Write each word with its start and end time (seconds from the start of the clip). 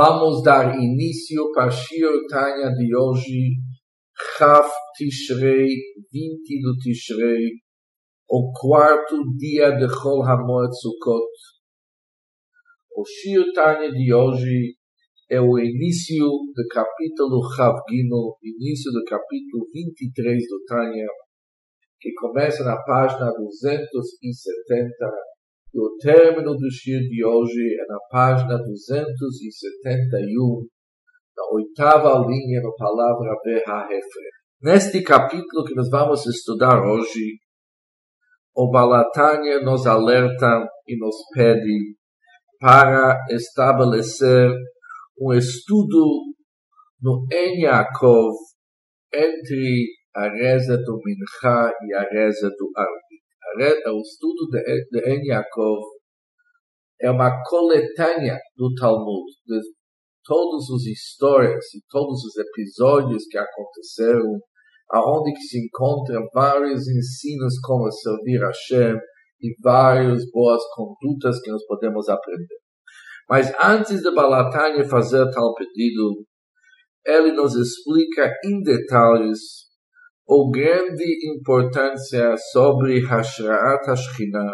Vamos 0.00 0.44
dar 0.44 0.78
início 0.78 1.50
para 1.52 1.72
Shir 1.72 2.08
Tanya 2.30 2.70
de 2.70 2.96
hoje, 2.96 3.56
Chav 4.36 4.70
Tishrei, 4.96 5.66
20 6.12 6.62
do 6.62 6.76
Tishrei, 6.78 7.48
o 8.30 8.52
quarto 8.52 9.16
dia 9.36 9.72
de 9.72 9.88
Chol 9.88 10.22
HaMoed 10.22 10.70
Sukkot. 10.80 11.26
O 12.96 13.04
Shir 13.04 13.52
Tanya 13.52 13.90
de 13.90 14.14
hoje 14.14 14.76
é 15.28 15.40
o 15.40 15.58
início 15.58 16.28
do 16.28 16.68
capítulo 16.70 17.42
Chav 17.56 17.74
Gimel, 17.90 18.36
início 18.40 18.92
do 18.92 19.02
capítulo 19.02 19.66
23 19.74 20.38
do 20.48 20.64
Tanya, 20.64 21.08
que 22.00 22.12
começa 22.14 22.62
na 22.62 22.80
página 22.84 23.32
270 23.32 25.28
e 25.78 25.80
o 25.80 25.96
término 25.98 26.56
do 26.56 26.70
Shir 26.70 27.00
de 27.08 27.24
hoje 27.24 27.76
é 27.80 27.86
na 27.86 27.98
página 28.10 28.58
271, 28.58 30.66
na 31.36 31.44
oitava 31.52 32.26
linha 32.26 32.60
da 32.60 32.72
palavra 32.76 33.36
Beha-Hefer. 33.44 34.32
Neste 34.60 35.00
capítulo 35.02 35.64
que 35.64 35.76
nós 35.76 35.88
vamos 35.88 36.26
estudar 36.26 36.82
hoje, 36.82 37.38
o 38.56 38.68
Balatanya 38.72 39.60
nos 39.60 39.86
alerta 39.86 40.68
e 40.88 40.98
nos 40.98 41.14
pede 41.32 41.94
para 42.58 43.16
estabelecer 43.30 44.50
um 45.20 45.32
estudo 45.32 46.24
no 47.00 47.24
En 47.32 47.62
Yaakov 47.62 48.34
entre 49.14 49.86
a 50.16 50.28
reza 50.28 50.76
do 50.76 51.00
Mincha 51.04 51.72
e 51.82 51.94
a 51.94 52.02
reza 52.02 52.50
do 52.58 52.72
Arbi 52.76 53.07
o 53.90 54.00
estudo 54.00 54.48
de, 54.50 54.62
de 54.90 55.10
En 55.10 55.24
Yaakov 55.26 55.80
é 57.00 57.10
uma 57.10 57.42
coletânea 57.44 58.38
do 58.56 58.74
Talmud, 58.74 59.24
de 59.46 59.60
todas 60.24 60.64
as 60.70 60.84
histórias 60.86 61.64
e 61.74 61.80
todos 61.88 62.22
os 62.24 62.36
episódios 62.36 63.24
que 63.30 63.38
aconteceram, 63.38 64.38
aonde 64.90 65.32
que 65.32 65.42
se 65.42 65.64
encontram 65.64 66.26
vários 66.34 66.88
ensinos 66.88 67.54
como 67.64 67.90
servir 67.90 68.42
a 68.42 68.48
Hashem. 68.48 68.96
E 69.40 69.54
várias 69.62 70.28
boas 70.32 70.60
condutas 70.74 71.40
que 71.40 71.48
nós 71.48 71.64
podemos 71.66 72.08
aprender. 72.08 72.56
Mas 73.28 73.52
antes 73.62 74.00
de 74.00 74.12
Balatanya 74.12 74.84
fazer 74.88 75.30
tal 75.30 75.54
pedido, 75.54 76.24
ele 77.06 77.30
nos 77.30 77.54
explica 77.54 78.32
em 78.44 78.60
detalhes 78.62 79.67
ou 80.28 80.50
grande 80.50 81.04
importância 81.34 82.36
sobre 82.52 83.00
Hashraat 83.00 83.86
Hashchina, 83.88 84.52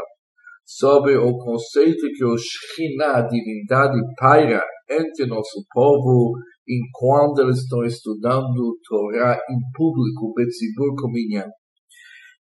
sobre 0.64 1.16
o 1.16 1.36
conceito 1.36 2.06
que 2.16 2.24
o 2.24 2.36
Shekhinah, 2.38 3.16
a 3.16 3.22
divindade, 3.22 3.98
paira 4.16 4.62
entre 4.88 5.26
nosso 5.26 5.64
povo 5.72 6.34
enquanto 6.68 7.40
eles 7.40 7.58
estão 7.58 7.82
estudando 7.82 8.78
Torá 8.88 9.36
em 9.50 9.58
público, 9.74 10.32
Betzibur 10.34 10.94
Kominyan. 10.96 11.48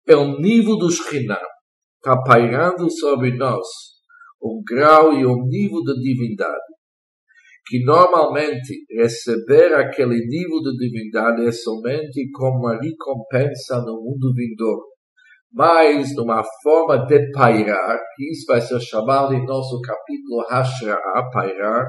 É 0.06 0.14
o 0.14 0.38
nível 0.38 0.76
do 0.76 0.90
Shekhinah, 0.90 1.40
está 1.96 2.22
pairando 2.22 2.90
sobre 2.90 3.34
nós, 3.36 3.66
o 4.40 4.62
grau 4.62 5.14
e 5.14 5.24
o 5.24 5.36
nível 5.46 5.82
da 5.82 5.94
divindade 5.94 6.72
que 7.66 7.84
normalmente 7.84 8.84
receber 8.90 9.74
aquele 9.74 10.26
nível 10.26 10.60
de 10.62 10.76
divindade 10.76 11.46
é 11.46 11.52
somente 11.52 12.28
como 12.32 12.58
uma 12.58 12.80
recompensa 12.80 13.80
no 13.82 14.00
mundo 14.02 14.32
vindouro, 14.34 14.82
mas 15.52 16.14
numa 16.16 16.42
forma 16.62 17.06
de 17.06 17.30
pairar, 17.32 17.98
que 18.16 18.30
isso 18.30 18.46
vai 18.46 18.60
ser 18.60 18.80
chamado 18.80 19.34
em 19.34 19.44
nosso 19.44 19.80
capítulo 19.80 20.44
Hashra'a, 20.50 21.30
pairar, 21.30 21.86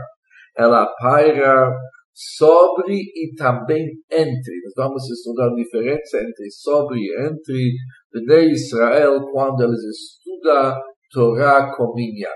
ela 0.56 0.86
paira 1.00 1.72
sobre 2.14 2.96
e 2.96 3.34
também 3.36 3.88
entre. 4.12 4.62
Nós 4.66 4.74
vamos 4.86 5.10
estudar 5.10 5.48
a 5.48 5.56
diferença 5.56 6.18
entre 6.18 6.52
sobre 6.52 7.00
e 7.00 7.26
entre 7.26 7.72
Bnei 8.14 8.52
Israel 8.52 9.20
quando 9.32 9.64
eles 9.64 9.82
estudam 9.84 10.76
Torá 11.12 11.76
com 11.76 11.94
Minyan. 11.94 12.30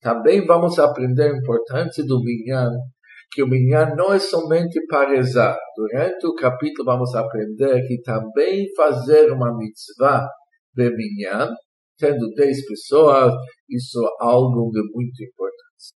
Também 0.00 0.46
vamos 0.46 0.78
aprender 0.78 1.30
a 1.30 1.36
importância 1.36 2.02
do 2.04 2.22
Minyan, 2.22 2.70
que 3.30 3.42
o 3.42 3.46
Minyan 3.46 3.94
não 3.94 4.12
é 4.12 4.18
somente 4.18 4.80
para 4.86 5.10
rezar. 5.10 5.58
Durante 5.76 6.26
o 6.26 6.34
capítulo 6.34 6.86
vamos 6.86 7.14
aprender 7.14 7.86
que 7.86 8.00
também 8.00 8.66
fazer 8.74 9.30
uma 9.30 9.54
mitzvah 9.54 10.26
de 10.74 10.90
Minyan, 10.90 11.50
tendo 11.98 12.32
10 12.34 12.66
pessoas, 12.66 13.34
isso 13.68 14.00
é 14.00 14.24
algo 14.24 14.70
de 14.70 14.80
muita 14.90 15.22
importância. 15.22 15.94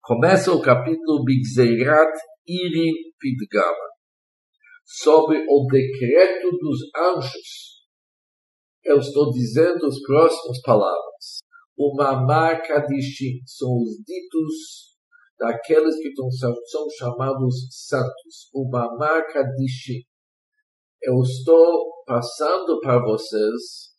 Começa 0.00 0.50
o 0.50 0.62
capítulo 0.62 1.22
Bigzeirat 1.22 2.10
Irin 2.48 2.94
Pidgama, 3.20 3.92
sobre 4.84 5.44
o 5.46 5.66
decreto 5.70 6.50
dos 6.52 6.78
anjos. 6.96 7.82
Eu 8.82 8.98
estou 8.98 9.30
dizendo 9.30 9.86
as 9.86 10.00
próximas 10.00 10.60
palavras 10.62 11.42
uma 11.76 12.24
marca 12.24 12.80
distinta. 12.86 13.44
São 13.46 13.68
os 13.68 13.90
ditos 14.04 14.92
daqueles 15.38 15.96
que 15.96 16.12
são 16.70 16.88
chamados 16.98 17.54
santos. 17.70 18.50
Uma 18.54 18.96
marca 18.96 19.42
distinta. 19.56 20.06
Eu 21.02 21.20
estou 21.20 22.04
passando 22.06 22.78
para 22.80 23.02
vocês 23.02 23.92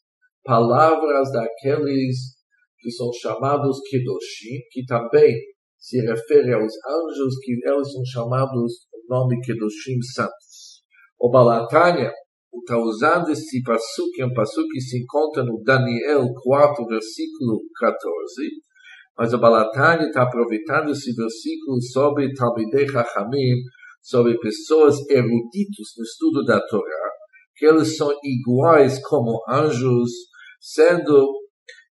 palavras 0.43 1.31
daqueles 1.31 2.33
que 2.79 2.91
são 2.91 3.11
chamados 3.13 3.79
Kedoshim, 3.89 4.59
que 4.71 4.85
também 4.85 5.33
se 5.77 5.99
refere 5.99 6.53
aos 6.53 6.73
anjos, 6.87 7.39
que 7.41 7.53
eles 7.53 7.91
são 7.91 8.05
chamados 8.05 8.87
o 8.93 9.13
nome 9.13 9.39
Kedoshim 9.41 10.01
Santos. 10.13 10.83
O 11.19 11.29
Balatanya 11.29 12.11
está 12.59 12.77
usando 12.77 13.29
esse 13.29 13.61
passo 13.63 14.09
que 14.13 14.21
é 14.21 14.25
um 14.25 14.33
passo 14.33 14.63
que 14.71 14.79
se 14.79 15.01
encontra 15.01 15.43
no 15.43 15.61
Daniel 15.63 16.25
4, 16.43 16.85
versículo 16.85 17.61
14, 17.79 18.21
mas 19.17 19.33
o 19.33 19.39
Balatani 19.39 20.05
está 20.05 20.23
aproveitando 20.23 20.91
esse 20.91 21.13
versículo 21.13 21.81
sobre 21.81 22.33
Talmidei 22.33 22.87
Chachamim, 22.87 23.61
sobre 24.01 24.37
pessoas 24.39 24.97
eruditos 25.09 25.93
no 25.97 26.03
estudo 26.03 26.43
da 26.45 26.59
Torá, 26.67 27.09
que 27.55 27.65
eles 27.65 27.95
são 27.95 28.11
iguais 28.23 28.99
como 29.07 29.41
anjos, 29.49 30.09
sendo 30.59 31.27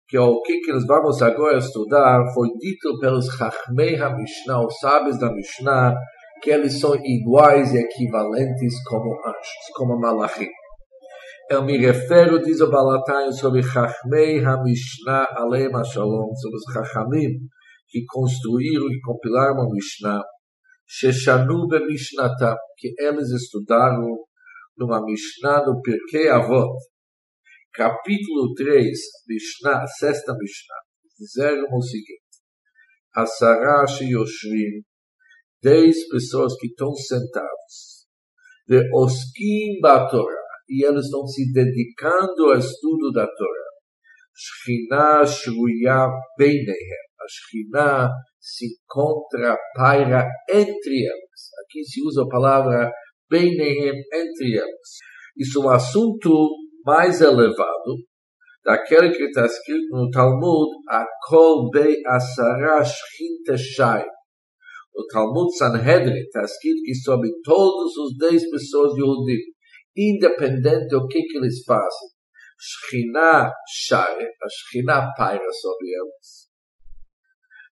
que 0.08 0.18
o 0.18 0.42
que, 0.42 0.60
que 0.60 0.72
nós 0.72 0.84
vamos 0.84 1.22
agora 1.22 1.58
estudar 1.58 2.22
foi 2.34 2.48
dito 2.58 2.98
pelos 2.98 3.26
Chachmei 3.26 3.94
HaMishnah, 3.94 4.66
os 4.66 4.78
sábios 4.78 5.18
da 5.18 5.32
Mishnah, 5.32 5.94
que 6.42 6.50
eles 6.50 6.80
são 6.80 6.94
iguais 6.97 7.72
e 7.72 7.78
equivalentes 7.78 8.75
como 8.88 9.14
anjos, 9.26 9.72
como 9.75 9.98
malachim. 9.98 10.48
Eu 11.48 11.64
me 11.64 11.76
refiro, 11.78 12.41
diz 12.42 12.60
o 12.60 12.70
Balatani, 12.70 13.32
sobre 13.32 13.62
Chachmei 13.62 14.44
HaMishnah 14.44 15.28
Aleim 15.36 15.75
HaShalom, 15.75 16.34
sobre 16.34 16.56
os 16.56 16.72
Chachamim 16.72 17.30
que 17.92 18.04
construíram 18.06 18.86
e 18.86 19.00
compilaram 19.03 19.60
a 19.60 19.69
Mishnah, 19.70 20.22
Sheshanu 20.88 21.69
BeMishnata, 21.69 22.56
que 22.78 22.94
eles 22.98 23.30
estudaram 23.30 24.16
numa 24.78 25.04
Mishnah 25.04 25.60
do 25.60 25.78
Pirkei 25.82 26.30
Avot, 26.30 26.72
capítulo 27.74 28.54
3, 28.56 28.88
Mishnah, 29.28 29.86
sexta 29.86 30.32
Mishnah, 30.32 30.80
fizeram 31.19 31.66
o 31.70 31.82
seguinte, 31.82 32.22
Asarash 33.14 34.00
Yoshvim, 34.00 34.82
dez 35.62 36.08
pessoas 36.08 36.54
que 36.58 36.66
estão 36.66 36.92
sentados, 36.94 38.06
de 38.66 38.82
Oskim 38.94 39.80
Batorah, 39.80 40.42
e 40.68 40.84
eles 40.84 41.04
estão 41.04 41.26
se 41.26 41.52
dedicando 41.52 42.46
ao 42.46 42.58
estudo 42.58 43.12
da 43.12 43.26
Torá. 43.26 43.72
Shekhinah 44.34 45.26
Shruya 45.26 46.08
Beinehem. 46.38 47.02
A 47.20 47.24
Shekhinah 47.28 48.10
se 48.40 48.66
encontra, 48.66 49.56
paira 49.74 50.26
entre 50.48 50.94
eles. 50.94 51.50
Aqui 51.65 51.84
se 51.84 52.00
usa 52.06 52.22
a 52.22 52.28
palavra 52.28 52.91
Beinehem, 53.30 54.03
entre 54.12 54.54
eles. 54.54 54.98
Isso 55.36 55.60
é 55.60 55.66
um 55.66 55.70
assunto 55.70 56.48
mais 56.84 57.20
elevado, 57.20 57.97
daquele 58.65 59.10
que 59.10 59.24
está 59.24 59.47
escrito 59.47 59.94
no 59.94 60.10
Talmud, 60.10 60.70
a 60.88 61.04
Kol 61.28 61.70
Bei 61.70 61.94
Asara 62.06 62.82
Shechinte 62.84 63.58
Shai. 63.58 64.04
No 64.94 65.06
Talmud 65.06 65.50
Sanhedrin 65.56 66.21
está 66.21 66.42
escrito 66.42 66.83
que 66.84 66.94
sobre 66.94 67.30
todos 67.42 67.97
os 67.97 68.16
dez 68.18 68.48
pessoas 68.50 68.92
Yehudim, 68.94 69.41
independente 69.97 70.89
do 70.89 71.06
que, 71.09 71.22
que 71.22 71.39
eles 71.39 71.65
fazem, 71.65 72.09
Shekhinah 72.60 73.50
Shai, 73.66 74.22
a 74.22 74.48
Shekhinah 74.48 75.12
paira 75.16 75.50
sobre 75.50 75.89
eles. 75.89 76.50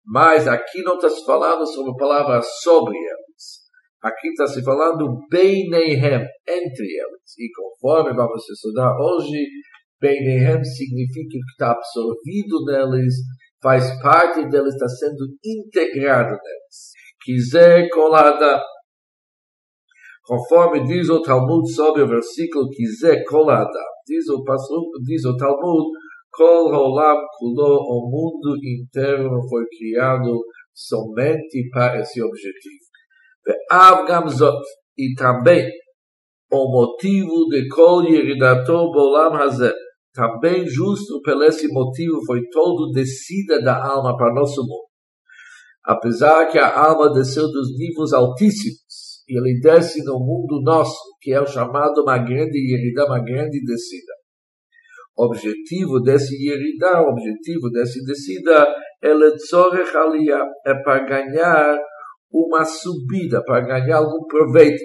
Mas 0.06 0.48
aqui 0.48 0.82
não 0.82 0.96
está 0.96 1.10
se 1.10 1.24
falando 1.26 1.68
sobre 1.68 1.92
a 1.92 1.96
palavra 1.96 2.42
sobre 2.42 2.98
eles. 2.98 3.70
Aqui 4.02 4.30
está 4.30 4.48
se 4.48 4.64
falando 4.64 5.20
Beinehem, 5.30 6.26
entre 6.48 6.86
eles. 6.86 7.38
E 7.38 7.50
conforme 7.52 8.16
vamos 8.16 8.50
estudar 8.50 8.96
hoje, 8.98 9.46
Beinehem 10.00 10.64
significa 10.64 11.32
que 11.32 11.52
está 11.52 11.72
absorvido 11.72 12.64
neles, 12.66 13.14
faz 13.62 14.02
parte 14.02 14.48
deles, 14.48 14.74
está 14.74 14.88
sendo 14.88 15.28
integrado 15.44 16.30
neles 16.30 16.99
Zé 17.38 17.88
colada. 17.90 18.62
Conforme 20.24 20.86
diz 20.86 21.10
o 21.10 21.22
Talmud 21.22 21.70
sobre 21.74 22.04
o 22.04 22.08
versículo 22.08 22.68
Zé 23.00 23.24
colada, 23.24 23.80
diz 24.08 24.26
o, 24.30 24.44
diz 25.04 25.26
o 25.26 25.36
Talmud, 25.36 25.86
Kol 26.32 26.72
Olam 26.72 27.18
Kulo, 27.38 27.80
o 27.82 28.10
mundo 28.10 28.56
inteiro 28.64 29.30
foi 29.50 29.66
criado 29.78 30.40
somente 30.74 31.68
para 31.72 32.00
esse 32.00 32.22
objetivo. 32.22 32.90
Ve'av 33.46 34.06
Gamzot, 34.06 34.64
e 34.98 35.14
também 35.16 35.68
o 36.52 36.72
motivo 36.72 37.48
de 37.50 37.68
Kol 37.70 38.04
Yeridato 38.04 38.92
Bolam 38.92 39.36
Hazeh, 39.36 39.74
também 40.14 40.68
justo 40.68 41.22
por 41.24 41.44
esse 41.44 41.68
motivo 41.72 42.20
foi 42.26 42.42
todo 42.52 42.92
descida 42.92 43.62
da 43.62 43.86
alma 43.86 44.16
para 44.18 44.34
nosso 44.34 44.62
mundo. 44.62 44.89
Apesar 45.90 46.46
que 46.52 46.60
a 46.60 46.78
alma 46.78 47.12
desceu 47.12 47.48
dos 47.48 47.76
níveis 47.76 48.14
altíssimos, 48.14 49.24
e 49.28 49.36
ele 49.36 49.60
desce 49.60 50.04
no 50.04 50.20
mundo 50.20 50.62
nosso, 50.62 50.96
que 51.20 51.34
é 51.34 51.42
o 51.42 51.48
chamado 51.48 52.04
uma 52.04 52.20
grande 52.20 52.60
yerida, 52.60 53.08
uma 53.08 53.20
grande 53.20 53.60
descida. 53.66 54.14
O 55.18 55.26
objetivo 55.26 56.00
desse 56.00 56.36
yerida, 56.36 57.02
o 57.02 57.10
objetivo 57.10 57.72
dessa 57.72 57.98
descida, 58.06 58.68
é 59.02 59.10
é 59.10 60.74
para 60.84 61.06
ganhar 61.08 61.80
uma 62.32 62.64
subida, 62.66 63.44
para 63.44 63.62
ganhar 63.62 63.98
algum 63.98 64.28
proveito. 64.28 64.84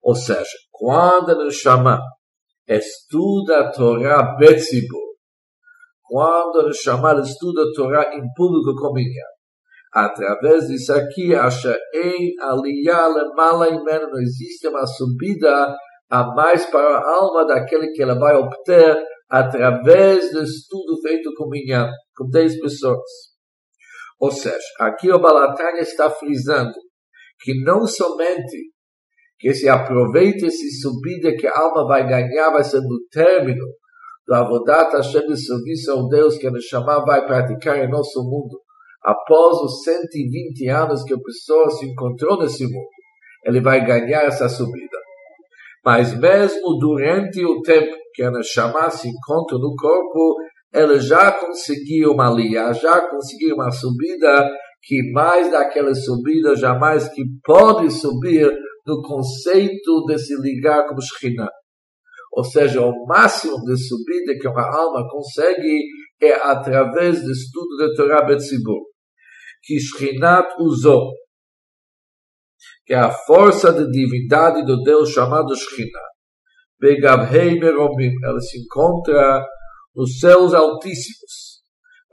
Ou 0.00 0.14
seja, 0.14 0.56
quando 0.70 1.34
nos 1.34 1.56
chama 1.56 2.00
estuda 2.68 3.62
a 3.62 3.72
Torá 3.72 4.36
Betzibur. 4.36 5.15
Quando 6.08 6.62
nos 6.62 6.76
chamar 6.78 7.18
estuda 7.18 7.62
a 7.62 7.72
Torá 7.74 8.14
em 8.14 8.22
público 8.34 8.74
com. 8.80 9.24
Através 9.92 10.66
disso 10.66 10.92
aqui, 10.92 11.34
acha 11.34 11.76
em 11.94 12.34
aliyah 12.40 13.08
lemala 13.08 13.68
imena, 13.68 14.06
não 14.08 14.20
existe 14.20 14.68
uma 14.68 14.86
subida 14.86 15.74
a 16.10 16.34
mais 16.34 16.66
para 16.66 16.98
a 16.98 17.14
alma 17.16 17.46
daquele 17.46 17.90
que 17.92 18.02
ela 18.02 18.18
vai 18.18 18.36
obter 18.36 18.96
através 19.28 20.30
do 20.32 20.42
estudo 20.42 21.00
feito 21.02 21.32
com 21.36 21.48
minha, 21.48 21.90
com 22.16 22.28
10 22.28 22.60
pessoas. 22.60 23.00
Ou 24.20 24.30
seja, 24.30 24.58
aqui 24.80 25.10
o 25.10 25.18
Balatanya 25.18 25.80
está 25.80 26.08
frisando 26.08 26.74
que 27.40 27.62
não 27.64 27.86
somente 27.86 28.70
que 29.38 29.52
se 29.52 29.68
aproveite 29.68 30.46
esse 30.46 30.80
subida 30.80 31.36
que 31.36 31.46
a 31.46 31.58
alma 31.58 31.86
vai 31.86 32.08
ganhar, 32.08 32.50
vai 32.50 32.64
ser 32.64 32.80
no 32.80 32.98
término 33.10 33.64
do 34.26 34.34
Avodat 34.34 34.92
Hashem 34.96 35.26
de 35.26 35.36
serviço 35.36 35.92
ao 35.92 36.08
Deus 36.08 36.36
que 36.36 36.46
a 36.46 36.50
Neshama 36.50 37.04
vai 37.04 37.24
praticar 37.24 37.78
em 37.78 37.88
nosso 37.88 38.22
mundo. 38.22 38.60
Após 39.04 39.56
os 39.58 39.84
120 39.84 40.68
anos 40.68 41.04
que 41.04 41.14
a 41.14 41.18
pessoa 41.18 41.70
se 41.70 41.86
encontrou 41.86 42.38
nesse 42.40 42.64
mundo, 42.64 42.88
ele 43.44 43.60
vai 43.60 43.84
ganhar 43.86 44.24
essa 44.24 44.48
subida. 44.48 44.98
Mas 45.84 46.18
mesmo 46.18 46.76
durante 46.78 47.44
o 47.44 47.62
tempo 47.62 47.96
que 48.12 48.22
a 48.22 48.30
Neshama 48.30 48.90
se 48.90 49.08
encontra 49.08 49.56
no 49.58 49.74
corpo, 49.76 50.36
ele 50.74 50.98
já 50.98 51.30
conseguiu 51.30 52.10
uma 52.10 52.28
linha, 52.28 52.72
já 52.72 53.00
conseguiu 53.08 53.54
uma 53.54 53.70
subida 53.70 54.44
que 54.82 55.12
mais 55.12 55.50
daquela 55.50 55.94
subida 55.94 56.56
jamais 56.56 57.08
que 57.08 57.22
pode 57.44 57.90
subir 57.90 58.52
no 58.86 59.02
conceito 59.02 60.04
de 60.06 60.18
se 60.18 60.34
ligar 60.40 60.86
como 60.86 61.00
Shekhinah. 61.00 61.50
Ou 62.36 62.44
seja, 62.44 62.82
o 62.82 63.06
máximo 63.06 63.56
de 63.64 63.78
subida 63.78 64.38
que 64.38 64.46
uma 64.46 64.66
alma 64.70 65.08
consegue 65.08 65.86
é 66.20 66.34
através 66.34 67.24
do 67.24 67.32
estudo 67.32 67.78
da 67.78 67.94
Torá 67.94 68.26
Betzibur, 68.26 68.82
que 69.62 69.80
Shekhinah 69.80 70.46
usou, 70.60 71.12
que 72.84 72.92
é 72.92 72.98
a 72.98 73.10
força 73.10 73.72
de 73.72 73.90
divindade 73.90 74.66
do 74.66 74.82
Deus 74.82 75.12
chamado 75.12 75.56
Shekhinah. 75.56 76.08
Begabhei 76.78 77.58
Meromim, 77.58 78.12
ela 78.22 78.38
se 78.38 78.58
encontra 78.60 79.42
nos 79.94 80.18
céus 80.18 80.52
altíssimos. 80.52 81.62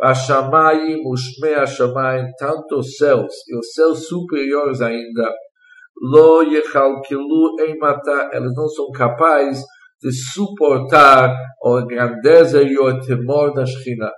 Hashamayim, 0.02 1.02
Ushmei 1.06 1.56
Hashamayim, 1.56 2.32
tanto 2.38 2.78
os 2.78 2.96
céus 2.96 3.34
e 3.50 3.58
os 3.58 3.74
céus 3.74 4.08
superiores 4.08 4.80
ainda, 4.80 5.34
lo 6.02 6.44
yechalkilu 6.44 7.60
eimata, 7.60 8.30
eles 8.34 8.54
não 8.56 8.68
são 8.70 8.90
capazes 8.92 9.64
de 10.04 10.12
suportar 10.12 11.34
a 11.64 11.86
grandeza 11.86 12.62
e 12.62 12.78
o 12.78 13.00
temor 13.00 13.54
da 13.54 13.66
Shekhinah. 13.66 14.12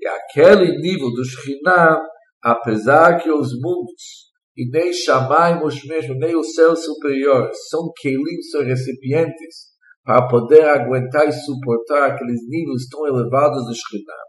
E 0.00 0.06
aquele 0.08 0.78
nível 0.78 1.10
do 1.12 1.24
Shekhinah, 1.24 2.00
apesar 2.42 3.18
que 3.18 3.30
os 3.30 3.52
mundos, 3.60 4.26
e 4.56 4.68
nem 4.70 4.92
chamamos 4.92 5.84
mesmo, 5.84 6.16
nem 6.16 6.36
os 6.36 6.54
céus 6.54 6.84
superiores, 6.84 7.56
são 7.68 7.92
kelim, 8.00 8.42
são 8.50 8.64
recipientes, 8.64 9.76
para 10.04 10.26
poder 10.26 10.64
aguentar 10.64 11.28
e 11.28 11.32
suportar 11.32 12.10
aqueles 12.10 12.40
níveis 12.48 12.88
tão 12.90 13.06
elevados 13.06 13.64
de 13.68 13.74
Shekhinah. 13.74 14.26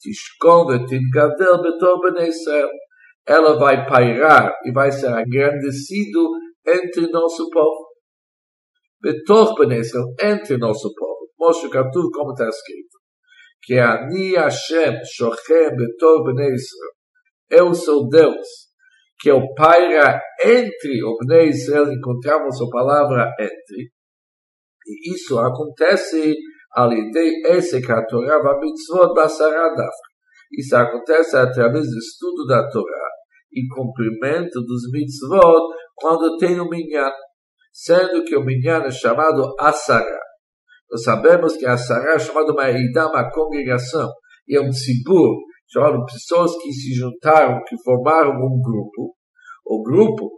Tishkon 0.00 0.66
v'titgadel 0.66 1.62
betor 1.62 2.00
b'nei 2.00 2.28
Israel 2.28 2.70
ela 3.26 3.58
vai 3.58 3.86
pairar 3.86 4.54
e 4.64 4.70
vai 4.70 4.92
ser 4.92 5.08
agrandecido 5.08 6.30
entre 6.64 7.10
nosso 7.10 7.50
povo. 7.50 7.85
Betor 9.00 9.54
Benesel, 9.58 10.02
entre 10.20 10.56
nosso 10.56 10.92
povo. 10.94 11.30
Moshe 11.38 11.68
Katuv, 11.68 12.10
como 12.12 12.32
está 12.32 12.48
escrito. 12.48 12.96
Que 13.62 13.78
Ani 13.78 14.34
Hashem 14.34 14.94
Shochem 15.04 15.76
Betor 15.76 16.24
Benesel. 16.24 16.90
Eu 17.50 17.74
sou 17.74 18.08
Deus. 18.08 18.46
Que 19.20 19.30
eu 19.30 19.40
paira 19.54 20.20
entre 20.44 21.02
o 21.04 21.16
Bnei 21.18 21.48
Israel. 21.48 21.92
Encontramos 21.92 22.60
a 22.60 22.68
palavra 22.70 23.32
entre. 23.38 23.90
E 24.86 25.14
isso 25.14 25.38
acontece 25.38 26.34
ali 26.74 27.10
de 27.10 27.48
esse 27.48 27.80
que 27.80 27.92
a 27.92 28.04
Torá 28.06 28.40
vai 28.42 28.58
mitzvot 28.60 29.14
basaradaf. 29.14 29.94
Isso 30.52 30.76
acontece 30.76 31.36
através 31.36 31.86
do 31.86 31.98
estudo 31.98 32.46
da 32.46 32.68
Torá 32.68 33.08
e 33.52 33.66
cumprimento 33.68 34.60
dos 34.60 34.90
mitzvot 34.92 35.74
quando 35.94 36.36
tem 36.36 36.60
o 36.60 36.68
minyan, 36.68 37.10
sendo 37.76 38.24
que 38.24 38.34
o 38.34 38.42
minyan 38.42 38.84
é 38.84 38.90
chamado 38.90 39.54
asara. 39.60 40.18
Nós 40.90 41.02
sabemos 41.02 41.58
que 41.58 41.66
asara 41.66 42.14
é 42.14 42.18
chamado 42.18 42.52
uma 42.52 42.70
eidá, 42.70 43.06
uma 43.06 43.30
congregação, 43.30 44.10
e 44.48 44.56
é 44.56 44.60
um 44.62 44.70
tzibur, 44.70 45.36
chamado 45.68 46.02
pessoas 46.06 46.56
que 46.56 46.72
se 46.72 46.94
juntaram, 46.94 47.62
que 47.68 47.76
formaram 47.84 48.30
um 48.30 48.62
grupo. 48.62 49.14
O 49.66 49.82
grupo, 49.82 50.30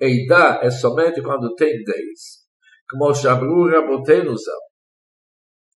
eidá, 0.00 0.60
é 0.62 0.70
somente 0.70 1.20
quando 1.20 1.54
tem 1.54 1.84
dez. 1.84 2.40
Como 2.88 3.14
Shabru 3.14 3.68
Rabotenu 3.68 4.34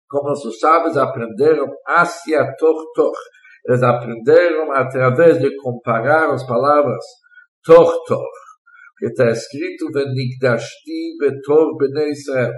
como 0.06 0.32
os 0.32 0.58
sábios 0.58 0.96
aprenderam, 0.96 1.66
Asia 1.86 2.44
Tor 2.58 2.84
Tor, 2.94 3.16
eles 3.64 3.82
aprenderam 3.82 4.72
através 4.72 5.38
de 5.38 5.54
comparar 5.56 6.30
as 6.30 6.44
palavras 6.44 7.04
tor 7.62 7.92
tor, 8.06 8.28
que 9.00 9.06
está 9.06 9.30
escrito 9.30 9.90
Venigdashti 9.92 11.16
betor 11.18 11.76
bnei 11.76 12.10
Israel. 12.10 12.52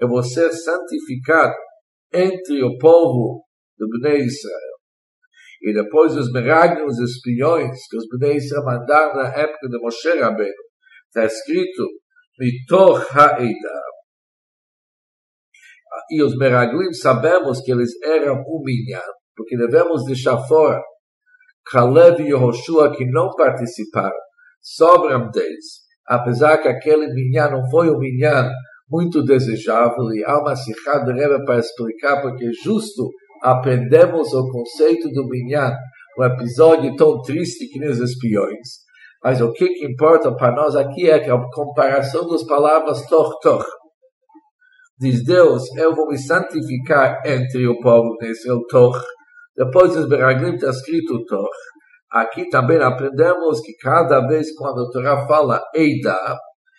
Eu 0.00 0.08
vou 0.08 0.22
ser 0.22 0.52
santificado 0.52 1.54
entre 2.12 2.62
o 2.62 2.76
povo 2.78 3.44
do 3.78 3.88
Bnei 3.88 4.24
Israel. 4.24 4.78
E 5.62 5.72
depois 5.72 6.16
os 6.16 6.30
meragnos, 6.32 6.98
os 6.98 7.10
espiões 7.10 7.78
que 7.88 7.96
os 7.96 8.06
Bnei 8.08 8.36
Israel 8.36 8.64
mandaram 8.64 9.16
na 9.16 9.28
época 9.28 9.68
de 9.68 9.78
Moshe 9.80 10.18
Rabbeinu, 10.18 10.52
está 11.06 11.24
escrito 11.24 11.84
Mitor 12.38 13.06
Ha'eda. 13.16 13.82
E 16.10 16.22
os 16.22 16.36
meraglim 16.36 16.92
sabemos 16.92 17.60
que 17.60 17.72
eles 17.72 17.90
eram 18.02 18.36
um 18.36 18.62
minyan 18.64 19.02
porque 19.36 19.56
devemos 19.56 20.04
deixar 20.04 20.36
fora 20.46 20.80
Caleb 21.70 22.22
e 22.22 22.26
Yehoshua 22.26 22.94
que 22.96 23.04
não 23.06 23.30
participaram, 23.34 24.16
sobram 24.60 25.30
deles, 25.30 25.82
apesar 26.06 26.58
que 26.58 26.68
aquele 26.68 27.12
minyan 27.12 27.50
não 27.50 27.70
foi 27.70 27.90
um 27.90 27.98
minyan 27.98 28.50
muito 28.90 29.22
desejável 29.22 30.12
e 30.12 30.24
há 30.24 30.38
uma 30.38 30.56
sirra 30.56 31.04
de 31.04 31.12
Rebbe 31.12 31.44
para 31.44 31.58
explicar 31.58 32.22
porque 32.22 32.50
justo 32.52 33.10
aprendemos 33.42 34.32
o 34.32 34.50
conceito 34.50 35.10
do 35.10 35.26
minyan, 35.28 35.72
um 36.18 36.24
episódio 36.24 36.96
tão 36.96 37.20
triste 37.22 37.68
que 37.68 37.78
nos 37.78 37.98
espiões. 37.98 38.86
Mas 39.22 39.40
o 39.40 39.52
que, 39.52 39.68
que 39.68 39.86
importa 39.86 40.34
para 40.34 40.54
nós 40.54 40.74
aqui 40.76 41.10
é 41.10 41.18
que 41.18 41.30
a 41.30 41.38
comparação 41.52 42.28
das 42.28 42.44
palavras 42.44 43.04
tor 43.06 43.38
tor. 43.40 43.64
Diz 44.98 45.24
Deus, 45.24 45.62
eu 45.76 45.94
vou 45.94 46.08
me 46.08 46.18
santificar 46.18 47.20
entre 47.24 47.66
o 47.68 47.78
povo 47.80 48.16
nesse 48.20 48.48
tor 48.68 49.00
depois 49.58 49.92
dos 49.92 50.08
Beraglim 50.08 50.54
está 50.54 50.70
escrito 50.70 51.24
Tor. 51.24 51.50
Aqui 52.10 52.48
também 52.48 52.78
aprendemos 52.78 53.60
que 53.60 53.76
cada 53.76 54.26
vez 54.26 54.54
quando 54.56 54.86
a 54.86 54.90
Torá 54.90 55.26
fala 55.26 55.62
Eida, 55.74 56.38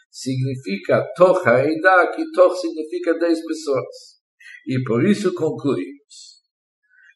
significa 0.09 1.05
Torha 1.15 1.63
Eida, 1.63 2.11
que 2.15 2.31
Tor 2.31 2.55
significa 2.55 3.17
10 3.17 3.45
pessoas. 3.45 3.85
E 4.67 4.81
por 4.83 5.05
isso 5.05 5.33
concluímos 5.33 6.39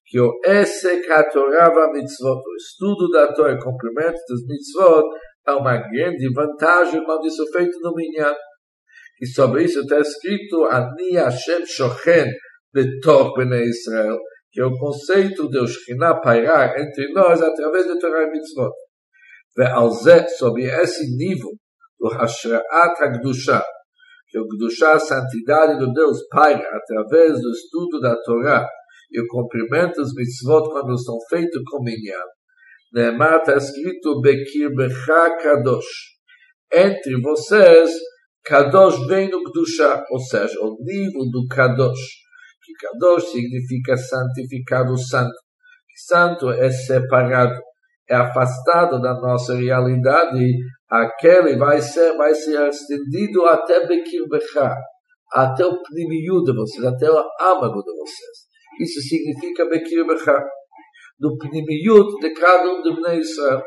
que 0.05 0.19
o 0.19 0.39
Esek 0.45 1.11
HaTorah 1.11 1.91
mitzvot, 1.91 2.37
o 2.37 2.55
estudo 2.55 3.09
da 3.09 3.33
Torá, 3.33 3.55
o 3.55 3.59
cumprimento 3.59 4.19
das 4.29 4.45
mitzvot, 4.47 5.05
é 5.47 5.51
uma 5.53 5.77
grande 5.77 6.31
vantagem 6.31 7.03
quando 7.03 7.25
isso 7.25 7.43
é 7.43 7.57
feito 7.57 7.79
no 7.81 7.95
Minyan. 7.95 8.35
E 9.19 9.27
sobre 9.27 9.63
isso 9.63 9.79
está 9.79 9.99
escrito, 9.99 10.65
Ani 10.65 11.13
Hashem 11.13 11.65
Shochen 11.65 12.31
Betor 12.71 13.33
Bnei 13.33 13.63
Israel, 13.63 14.19
que 14.52 14.60
é 14.60 14.64
o 14.64 14.76
conceito 14.76 15.48
de 15.48 15.66
Shekhinah 15.66 16.20
pairar 16.20 16.80
entre 16.80 17.12
nós 17.12 17.40
através 17.42 17.86
da 17.86 17.98
Torá 17.98 18.22
e 18.24 18.30
mitzvot. 18.30 18.72
ועל 19.56 19.90
זה, 19.90 20.28
sobre 20.38 20.64
esse 20.64 21.04
nível 21.16 21.50
do 21.98 22.08
Hashraat 22.08 23.02
HaKdusha, 23.02 23.62
que 24.28 24.38
o 24.38 24.46
Kdusha, 24.46 24.92
a 24.92 24.98
santidade 24.98 25.78
do 25.78 25.92
Deus, 25.92 26.18
paira 26.30 26.68
através 26.76 27.40
do 27.40 27.50
estudo 27.50 27.98
da 28.00 28.14
Torá 28.22 28.68
e 29.10 29.20
o 29.20 29.26
cumprimento 29.26 29.96
dos 29.96 30.14
mitzvot 30.14 30.70
quando 30.70 30.96
são 31.02 31.16
feitos 31.28 31.62
com 31.68 31.82
minyan. 31.82 32.22
Neemar 32.92 33.38
está 33.38 33.56
escrito 33.56 34.20
Bekir 34.20 34.74
Becha 34.74 35.36
Kadosh. 35.42 36.18
Entre 36.72 37.20
vocês, 37.20 37.90
Kadosh 38.44 39.06
vem 39.06 39.30
no 39.30 39.42
Kdusha, 39.42 40.04
ou 40.10 40.20
seja, 40.20 40.58
o 40.60 40.76
nível 40.80 41.24
do 41.30 41.46
Kadosh. 41.48 42.21
Que 42.72 42.72
Kadosh 42.80 43.30
significa 43.32 43.96
santificado, 43.96 44.96
santo. 44.98 45.34
Santo 46.06 46.50
é 46.50 46.70
separado 46.70 47.60
é 48.08 48.14
afastado 48.14 49.00
da 49.00 49.14
nossa 49.14 49.54
realidade, 49.54 50.40
aquele 50.88 51.56
vai 51.56 51.80
ser, 51.82 52.16
vai 52.16 52.34
ser 52.34 52.66
estendido 52.68 53.44
até 53.44 53.86
Bekir 53.86 54.26
Bechá, 54.28 54.74
até 55.30 55.66
o 55.66 55.82
pnimiú 55.82 56.42
de 56.42 56.54
vocês, 56.54 56.84
até 56.86 57.10
o 57.10 57.18
âmago 57.18 57.82
de 57.82 57.92
vocês. 57.98 58.48
Isso 58.80 59.00
significa 59.02 59.68
Bekir 59.68 60.06
Bechá, 60.06 60.42
do 61.18 61.36
pnimiú 61.36 62.18
de 62.18 62.32
cada 62.32 62.70
um 62.70 62.82
de 62.82 62.94
Bnei 62.94 63.18
Israel. 63.18 63.62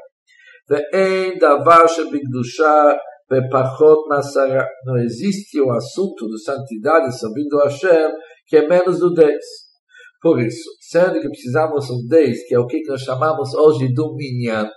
ואין 0.69 1.38
דבר 1.39 1.88
שבקדושה 1.88 2.83
ופחות 2.83 3.14
מעשרה. 3.14 3.14
não 3.28 4.97
existe 4.99 5.61
o 5.61 5.71
assunto 5.73 6.26
de 6.28 6.42
santidade, 6.42 7.06
a 7.06 7.64
Hashem, 7.64 8.12
que 8.47 8.56
é 8.56 8.68
menos 8.68 9.00
do 9.00 9.12
10. 9.12 9.37
Por 10.21 10.40
isso, 10.40 10.71
sendo 10.80 11.21
que 11.21 11.28
precisamos 11.28 11.90
um 11.90 12.06
10, 12.09 12.49
que 12.49 12.54
é 12.54 12.59
o 12.59 12.66
que 12.66 12.83
nós 12.87 13.02
chamamos 13.02 13.54
hoje 13.54 13.92
do 13.92 14.14
minyan, 14.14 14.68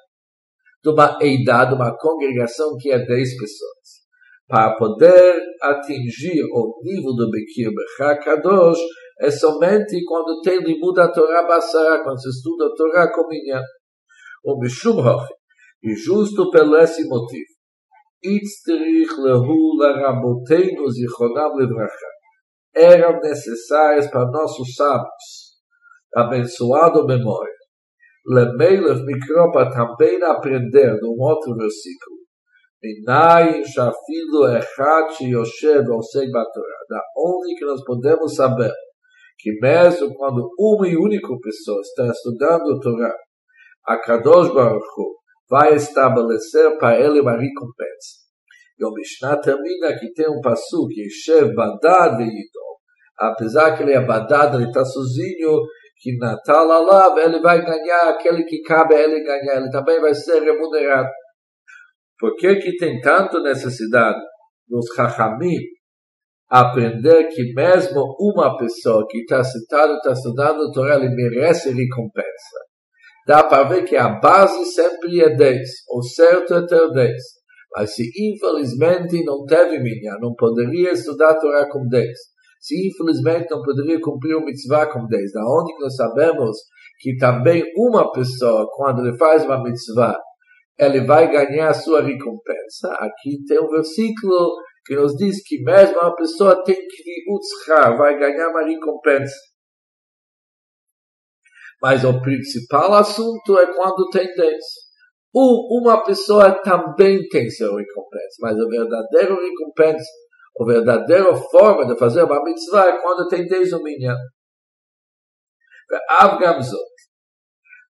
de 0.84 0.90
uma 0.90 1.18
eidade, 1.22 1.74
uma 1.74 1.96
congregação 1.98 2.76
que 2.78 2.92
é 2.92 2.98
10 2.98 3.08
pessoas, 3.08 4.00
para 4.48 4.76
poder 4.76 5.42
atingir 5.62 6.44
o 6.52 6.80
nível 6.84 7.14
do 7.14 7.30
Bekir 7.30 7.70
Bechakadosh, 7.74 8.80
é 9.22 9.30
somente 9.30 10.04
quando 10.06 10.42
tem 10.42 10.60
limud 10.60 11.00
a 11.00 11.12
Torá 11.12 11.46
quando 12.04 12.22
se 12.22 12.30
estuda 12.30 12.66
a 12.66 12.76
Torá 12.76 13.14
com 13.14 13.28
minyan. 13.28 13.62
O 14.44 14.58
Mishum 14.60 15.04
e 15.84 15.94
justo 15.94 16.50
pelo 16.50 16.78
esse 16.78 17.06
motivo, 17.08 17.59
Itzterich 18.24 19.18
lehu 19.18 19.78
laraboteinu 19.80 20.90
zichonam 20.90 21.56
levracha, 21.56 22.10
eram 22.76 23.20
necessárias 23.22 24.10
para 24.12 24.30
nossos 24.30 24.76
sábios. 24.76 25.50
Abençoado 26.14 27.06
memória. 27.06 27.54
Lemelech 28.26 29.04
Mikropa 29.06 29.70
também 29.72 30.22
aprender 30.24 31.00
num 31.02 31.16
outro 31.22 31.56
versículo. 31.56 32.18
Minai 32.84 33.64
Shafilu 33.64 34.48
Echad 34.58 35.22
Yoshev 35.22 35.90
Osei 35.90 36.30
Batorah. 36.30 36.86
Da 36.90 37.02
onde 37.16 37.56
que 37.56 37.66
nós 37.66 37.84
podemos 37.86 38.36
saber 38.36 38.74
que 39.38 39.58
mesmo 39.62 40.14
quando 40.16 40.50
uma 40.60 40.88
e 40.88 40.98
única 40.98 41.34
pessoa 41.42 41.80
está 41.82 42.08
estudando 42.08 42.74
a 42.74 42.80
Torá, 42.80 43.16
a 43.86 43.98
Kadosh 43.98 44.54
Baruch 44.54 44.84
Hu 44.98 45.19
vai 45.50 45.74
estabelecer 45.74 46.78
para 46.78 47.00
ele 47.00 47.20
uma 47.20 47.32
recompensa. 47.32 48.20
E 48.78 48.86
o 48.86 48.94
Mishnah 48.94 49.42
termina 49.42 49.98
que 50.00 50.14
tem 50.14 50.30
um 50.30 50.40
passo 50.42 50.88
que 50.88 51.02
Yeshev 51.02 51.54
Badad 51.54 52.18
Veidom. 52.18 52.70
Apesar 53.20 53.76
que 53.76 53.84
ele 53.84 53.94
é 53.94 54.06
badado, 54.06 54.58
ele 54.58 54.68
está 54.68 54.86
sozinho, 54.86 55.60
que 55.98 56.18
Natal 56.18 56.72
Alav, 56.72 57.20
ele 57.20 57.42
vai 57.42 57.62
ganhar 57.62 58.10
aquele 58.10 58.46
que 58.46 58.62
cabe 58.62 58.96
a 58.96 59.02
ele 59.02 59.22
ganhar. 59.22 59.58
Ele 59.58 59.70
também 59.70 60.00
vai 60.00 60.14
ser 60.14 60.42
remunerado. 60.42 61.10
Por 62.18 62.36
que, 62.38 62.56
que 62.56 62.78
tem 62.78 63.02
tanta 63.02 63.42
necessidade 63.42 64.20
nos 64.70 64.86
Chachamim 64.96 65.58
aprender 66.50 67.28
que 67.28 67.54
mesmo 67.54 68.16
uma 68.20 68.58
pessoa 68.58 69.06
que 69.10 69.20
está 69.20 69.44
sentada, 69.44 69.94
está 69.96 70.14
estudando 70.14 70.64
a 70.64 70.72
Torá, 70.72 70.96
ele 70.96 71.10
merece 71.10 71.72
recompensa? 71.72 72.69
Dá 73.28 73.44
para 73.44 73.64
ver 73.64 73.84
que 73.84 73.96
a 73.96 74.10
base 74.10 74.66
sempre 74.66 75.22
é 75.22 75.36
10, 75.36 75.60
o 75.92 76.02
certo 76.02 76.54
é 76.56 76.66
ter 76.66 76.92
10. 76.92 77.14
Mas 77.76 77.94
se 77.94 78.10
infelizmente 78.18 79.24
não 79.24 79.46
teve 79.46 79.80
minha, 79.80 80.18
não 80.20 80.34
poderia 80.34 80.92
estudar 80.92 81.32
a 81.32 81.40
Torá 81.40 81.70
com 81.70 81.88
10. 81.88 82.08
Se 82.60 82.88
infelizmente 82.88 83.48
não 83.52 83.62
poderia 83.62 84.00
cumprir 84.02 84.36
o 84.36 84.44
mitzvah 84.44 84.88
com 84.88 85.06
10. 85.06 85.32
Da 85.32 85.42
onde 85.42 85.74
nós 85.80 85.96
sabemos 85.96 86.58
que 87.00 87.16
também 87.16 87.64
uma 87.78 88.12
pessoa, 88.12 88.68
quando 88.76 89.06
ele 89.06 89.18
faz 89.18 89.46
uma 89.46 89.64
mitzvah, 89.64 90.18
ele 90.78 91.06
vai 91.06 91.32
ganhar 91.32 91.70
a 91.70 91.74
sua 91.74 92.02
recompensa. 92.02 92.90
Aqui 93.00 93.44
tem 93.48 93.60
um 93.60 93.70
versículo 93.70 94.56
que 94.86 94.96
nos 94.96 95.16
diz 95.16 95.44
que 95.44 95.62
mesmo 95.62 96.00
uma 96.00 96.16
pessoa 96.16 96.64
tem 96.64 96.76
que 96.76 97.96
vai 97.98 98.18
ganhar 98.18 98.50
uma 98.50 98.66
recompensa. 98.66 99.36
Mas 101.82 102.04
o 102.04 102.22
principal 102.22 102.94
assunto 102.94 103.58
é 103.58 103.74
quando 103.74 104.10
tem 104.10 104.28
10. 104.36 104.56
Uma 105.34 106.04
pessoa 106.04 106.52
também 106.62 107.28
tem 107.30 107.50
sua 107.50 107.80
recompensa, 107.80 108.36
mas 108.42 108.58
a 108.60 108.66
verdadeira 108.66 109.36
recompensa, 109.36 110.10
a 110.60 110.66
verdadeira 110.66 111.36
forma 111.36 111.86
de 111.86 111.98
fazer 111.98 112.24
uma 112.24 112.44
mitzvah 112.44 112.90
é 112.90 113.02
quando 113.02 113.28
tem 113.28 113.46
10 113.48 113.72
no 113.72 113.84
minyan. 113.84 114.18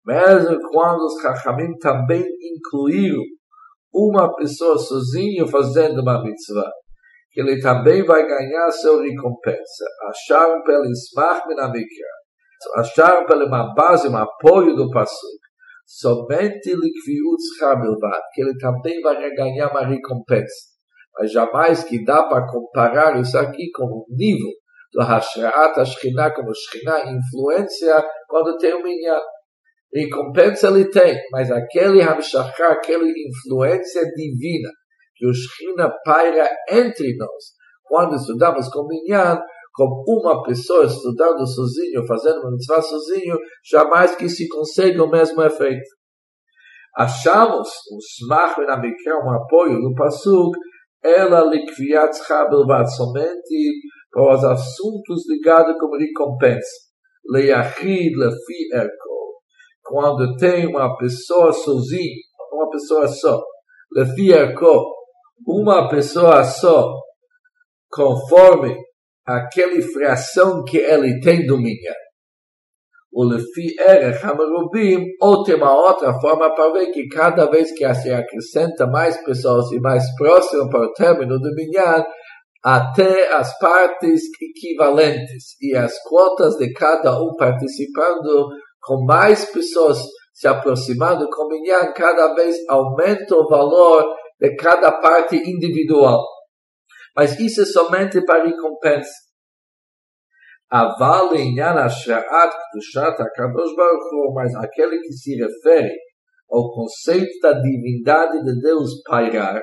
Mesmo 0.05 0.59
quando 0.71 1.05
os 1.05 1.21
Chachamim 1.21 1.77
também 1.77 2.23
incluíram 2.41 3.21
uma 3.93 4.33
pessoa 4.35 4.77
sozinho 4.77 5.47
fazendo 5.47 6.01
uma 6.01 6.23
mitzvah, 6.23 6.71
que 7.31 7.41
ele 7.41 7.61
também 7.61 8.03
vai 8.03 8.25
ganhar 8.25 8.71
sua 8.71 9.03
recompensa. 9.03 9.85
Acharam 10.09 10.63
pelo 10.63 10.85
Ismach 10.85 11.47
Minamikra, 11.47 12.07
acharam 12.75 13.25
pela 13.25 13.45
uma 13.45 13.73
base, 13.73 14.07
um 14.07 14.17
apoio 14.17 14.75
do 14.75 14.89
Pasuk 14.89 15.45
somente 15.85 16.73
Likviut 16.73 17.81
Bilvad, 17.81 18.21
que 18.33 18.41
ele 18.41 18.57
também 18.57 18.99
vai 19.01 19.15
ganhar 19.35 19.69
uma 19.71 19.85
recompensa. 19.85 20.73
Mas 21.17 21.31
jamais 21.31 21.83
que 21.83 22.03
dá 22.03 22.23
para 22.23 22.47
comparar 22.47 23.19
isso 23.19 23.37
aqui 23.37 23.69
com 23.71 23.85
o 23.85 24.05
nível 24.09 24.51
do 24.91 25.01
Hashraat 25.01 25.79
Ashkinah, 25.79 26.33
como 26.33 26.53
Shkinah, 26.53 27.11
influência 27.11 28.03
quando 28.27 28.57
tem 28.57 28.73
um 28.73 28.83
minyan. 28.83 29.21
Recompensa 29.93 30.67
ele 30.67 30.89
tem, 30.89 31.17
mas 31.31 31.49
aquele 31.51 32.01
Hamshachar, 32.01 32.71
aquela 32.71 33.03
influência 33.05 34.01
divina, 34.13 34.69
que 35.15 35.25
o 35.25 35.33
Shkinah 35.33 35.93
paira 36.03 36.49
entre 36.69 37.15
nós, 37.15 37.43
quando 37.83 38.15
estudamos 38.15 38.67
com 38.69 38.87
minyan, 38.87 39.39
como 39.75 40.03
uma 40.07 40.41
pessoa 40.41 40.85
estudando 40.85 41.45
sozinho, 41.45 42.05
fazendo 42.07 42.39
uma 42.39 42.51
mitzvah 42.51 42.81
sozinho, 42.81 43.37
jamais 43.69 44.15
que 44.15 44.29
se 44.29 44.47
consiga 44.47 45.03
o 45.03 45.09
mesmo 45.09 45.41
efeito. 45.43 45.85
Achamos 46.95 47.67
o 47.91 47.97
smach 47.99 48.57
na 48.65 48.77
mikra, 48.77 49.17
um 49.17 49.33
apoio 49.33 49.79
no 49.79 49.93
pasuk, 49.93 50.57
ela 51.03 51.43
likviat 51.43 52.17
belvad, 52.49 52.87
somente 52.95 53.81
para 54.09 54.33
os 54.33 54.43
assuntos 54.45 55.27
ligados 55.29 55.75
com 55.77 55.97
recompensa. 55.97 56.85
Leachid 57.29 58.15
lefi 58.15 58.73
erko. 58.73 59.41
Quando 59.83 60.37
tem 60.37 60.67
uma 60.67 60.95
pessoa 60.95 61.51
sozinha, 61.51 62.15
uma 62.53 62.69
pessoa 62.69 63.07
só, 63.09 63.43
lefi 63.93 64.31
erko, 64.31 64.85
uma 65.45 65.89
pessoa 65.89 66.45
só, 66.45 66.93
conforme 67.91 68.84
aquela 69.25 69.81
fração 69.81 70.63
que 70.63 70.77
ele 70.77 71.19
tem 71.19 71.45
domínio. 71.45 71.93
O 73.11 73.23
lefi 73.23 73.73
erech 73.79 74.23
hamerubim, 74.25 75.05
ou 75.21 75.43
tem 75.43 75.55
uma 75.55 75.73
outra 75.73 76.13
forma 76.19 76.53
para 76.53 76.73
ver 76.73 76.91
que 76.91 77.07
cada 77.07 77.49
vez 77.49 77.71
que 77.71 77.93
se 77.93 78.11
acrescenta 78.11 78.85
mais 78.85 79.15
pessoas 79.23 79.71
e 79.71 79.79
mais 79.79 80.03
próximo 80.17 80.69
para 80.69 80.81
o 80.81 80.93
término 80.93 81.39
do 81.39 81.49
até 82.61 83.31
as 83.33 83.57
partes 83.59 84.21
equivalentes 84.41 85.55
e 85.61 85.75
as 85.75 85.97
quotas 86.03 86.57
de 86.57 86.73
cada 86.73 87.21
um 87.21 87.35
participando 87.37 88.49
com 88.81 89.05
mais 89.05 89.45
pessoas 89.45 89.99
se 90.33 90.49
aproximando 90.49 91.29
com 91.29 91.47
minyan, 91.47 91.93
cada 91.93 92.33
vez 92.33 92.57
aumenta 92.67 93.35
o 93.35 93.47
valor 93.47 94.05
de 94.37 94.53
cada 94.57 94.91
parte 94.91 95.37
individual. 95.37 96.21
Mas 97.15 97.39
isso 97.39 97.61
é 97.61 97.65
somente 97.65 98.23
para 98.25 98.45
recompensa. 98.45 99.13
Aval 100.69 101.35
inyan 101.35 101.77
ashra'at 101.77 102.51
kdushat 102.51 103.21
HaKadosh 103.21 103.75
Baruch 103.75 104.09
Hu, 104.11 104.33
mas 104.33 104.53
aquele 104.55 104.99
que 104.99 105.13
se 105.13 105.35
refere 105.35 105.95
ao 106.51 106.71
conceito 106.71 107.39
da 107.41 107.53
divindade 107.53 108.43
de 108.43 108.61
Deus 108.61 109.01
pairar, 109.07 109.61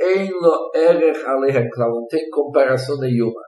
em 0.00 0.30
lo 0.30 0.70
erech 0.74 1.24
aleha 1.24 1.68
não 1.76 2.06
tem 2.08 2.28
comparação 2.30 2.98
nenhuma. 2.98 3.40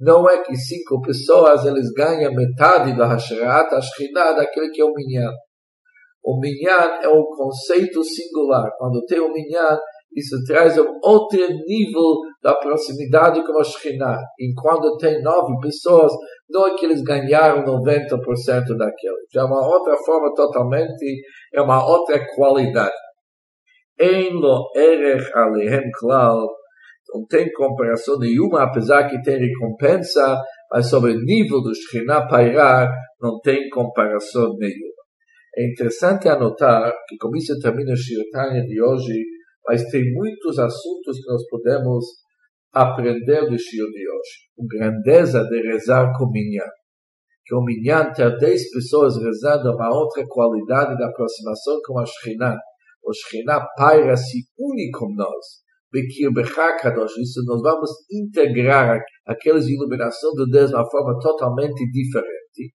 Não 0.00 0.28
é 0.28 0.42
que 0.42 0.56
cinco 0.56 1.00
pessoas 1.02 1.64
eles 1.66 1.92
ganham 1.92 2.32
metade 2.34 2.96
da 2.96 3.06
Hasharat 3.06 3.74
Ashkinah 3.74 4.32
daquele 4.32 4.70
que 4.70 4.80
é 4.80 4.84
o 4.84 4.92
Minyan. 4.94 5.30
O 6.24 6.40
Minyan 6.40 7.00
é 7.02 7.08
um 7.08 7.24
conceito 7.24 8.02
singular. 8.02 8.70
Quando 8.78 9.04
tem 9.04 9.20
o 9.20 9.30
Minyan, 9.30 9.78
isso 10.14 10.36
traz 10.44 10.76
um 10.78 10.98
outro 11.02 11.38
nível 11.66 12.18
da 12.42 12.54
proximidade 12.54 13.44
com 13.44 13.58
a 13.58 13.64
Shekhinah. 13.64 14.18
Enquanto 14.40 14.96
tem 14.96 15.22
nove 15.22 15.54
pessoas, 15.60 16.12
não 16.48 16.66
é 16.66 16.74
que 16.74 16.84
eles 16.84 17.02
ganharam 17.02 17.64
90% 17.64 18.18
daquele. 18.76 19.26
Já 19.32 19.42
é 19.42 19.44
uma 19.44 19.64
outra 19.64 19.96
forma 20.04 20.34
totalmente, 20.34 21.22
é 21.54 21.60
uma 21.60 21.84
outra 21.86 22.20
qualidade. 22.34 22.94
Em 24.00 24.32
lo 24.32 24.70
erech 24.74 25.30
alehem 25.34 25.90
klal, 25.98 26.48
não 27.14 27.26
tem 27.26 27.52
comparação 27.52 28.18
nenhuma, 28.18 28.62
apesar 28.64 29.08
que 29.08 29.20
tem 29.22 29.38
recompensa, 29.38 30.40
mas 30.72 30.88
sobre 30.88 31.12
o 31.12 31.20
nível 31.20 31.60
do 31.60 31.74
Shekhinah 31.74 32.26
Pairar, 32.26 32.88
não 33.20 33.38
tem 33.40 33.68
comparação 33.68 34.56
nenhuma. 34.58 34.90
É 35.56 35.66
interessante 35.66 36.28
anotar 36.28 36.92
que, 37.08 37.16
como 37.18 37.36
isso 37.36 37.58
termina 37.58 37.92
o 37.92 37.96
Shirtanya 37.96 38.62
de 38.62 38.80
hoje, 38.80 39.12
mas 39.66 39.84
tem 39.90 40.12
muitos 40.12 40.58
assuntos 40.58 41.18
que 41.18 41.30
nós 41.30 41.42
podemos 41.48 42.04
aprender 42.72 43.48
do 43.48 43.58
Shio 43.58 43.86
de 43.86 44.08
hoje. 44.08 44.50
A 44.58 44.66
grandeza 44.66 45.44
de 45.44 45.62
rezar 45.62 46.12
com 46.16 46.30
Minyan. 46.30 46.68
Que 47.44 47.54
o 47.54 47.62
Minyan 47.62 48.12
ter 48.12 48.36
10 48.38 48.70
pessoas 48.70 49.16
rezando 49.16 49.72
uma 49.74 49.92
outra 49.92 50.24
qualidade 50.28 50.96
de 50.96 51.02
aproximação 51.02 51.78
com 51.84 51.98
a 51.98 52.06
Shekhinah. 52.06 52.58
O 53.02 53.12
Shekhinah 53.12 53.66
paira-se 53.76 54.44
une 54.58 54.90
com 54.92 55.12
nós. 55.14 55.60
Bekir 55.92 56.32
Bechakadosh, 56.32 57.16
isso 57.18 57.42
nós 57.46 57.60
vamos 57.62 57.90
integrar 58.12 59.00
aquelas 59.26 59.66
iluminações 59.66 60.34
de 60.34 60.50
Deus 60.50 60.70
de 60.70 60.76
uma 60.76 60.88
forma 60.88 61.18
totalmente 61.18 61.84
diferente. 61.90 62.72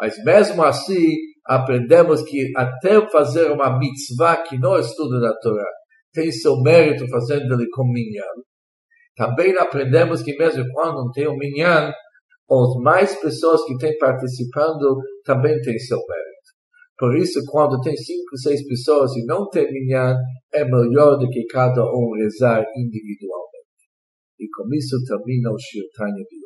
Mas 0.00 0.16
mesmo 0.24 0.64
assim, 0.64 1.14
aprendemos 1.46 2.22
que 2.22 2.50
até 2.56 3.08
fazer 3.10 3.52
uma 3.52 3.78
mitzvah 3.78 4.42
que 4.42 4.58
não 4.58 4.76
é 4.76 4.80
estudo 4.80 5.20
da 5.20 5.32
Torá, 5.38 5.64
tem 6.16 6.32
seu 6.32 6.56
mérito 6.62 7.06
fazendo 7.08 7.52
ele 7.52 7.68
com 7.70 7.84
minyan. 7.84 8.24
Também 9.14 9.54
aprendemos 9.58 10.22
que 10.22 10.34
mesmo 10.36 10.64
quando 10.72 11.10
tem 11.12 11.26
o 11.26 11.36
minyan, 11.36 11.92
as 12.50 12.82
mais 12.82 13.14
pessoas 13.20 13.62
que 13.66 13.76
têm 13.76 13.96
participando 13.98 14.96
também 15.24 15.60
têm 15.60 15.78
seu 15.78 15.98
mérito. 15.98 16.26
Por 16.98 17.14
isso, 17.18 17.40
quando 17.50 17.80
tem 17.82 17.94
cinco, 17.94 18.38
seis 18.38 18.66
pessoas 18.66 19.14
e 19.16 19.26
não 19.26 19.46
tem 19.50 19.70
minyan, 19.70 20.16
é 20.52 20.64
melhor 20.64 21.18
do 21.18 21.28
que 21.28 21.44
cada 21.46 21.82
um 21.84 22.12
rezar 22.16 22.64
individualmente. 22.74 23.84
E 24.40 24.48
com 24.48 24.74
isso 24.74 24.96
termina 25.04 25.50
o 25.50 25.58
Shirtanya 25.58 26.24
de 26.24 26.45